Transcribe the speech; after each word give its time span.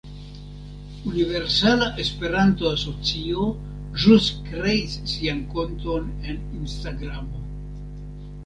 Universala 1.09 1.89
Esperanto-Asocio 2.03 3.45
ĵus 4.05 4.31
kreis 4.49 4.97
sian 5.13 5.45
konton 5.55 6.11
en 6.33 6.43
Instagramo. 6.63 7.45